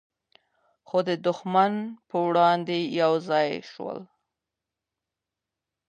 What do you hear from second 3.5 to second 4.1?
سول.